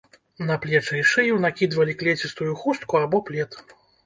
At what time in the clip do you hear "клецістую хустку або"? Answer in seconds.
2.01-3.23